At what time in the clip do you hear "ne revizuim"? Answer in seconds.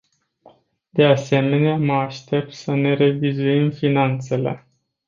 2.75-3.71